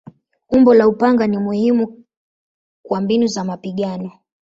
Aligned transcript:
Umbo 0.49 0.73
la 0.73 0.87
upanga 0.87 1.27
ni 1.27 1.37
muhimu 1.37 2.05
kwa 2.83 3.01
mbinu 3.01 3.27
za 3.27 3.43
mapigano. 3.43 4.11